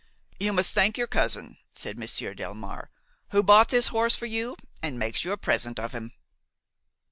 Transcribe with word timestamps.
"You 0.39 0.51
must 0.51 0.71
thank 0.71 0.97
your 0.97 1.05
cousin," 1.05 1.59
said 1.75 1.99
Monsieur 1.99 2.33
Delmare, 2.33 2.87
"who 3.29 3.43
bought 3.43 3.69
this 3.69 3.89
horse 3.89 4.15
for 4.15 4.25
you 4.25 4.55
and 4.81 4.97
makes 4.97 5.23
you 5.23 5.31
a 5.31 5.37
present 5.37 5.79
of 5.79 5.91
him." 5.91 6.11